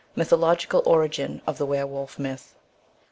[0.15, 2.55] MYTHOLOGICAL ORIGIN OF THE WERE WOLF MYTH.